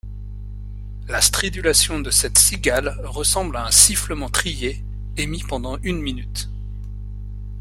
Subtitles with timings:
[1.07, 4.83] La stridulation de cette cigale ressemble à un sifflement trillé,
[5.15, 6.49] émis pendant une minute.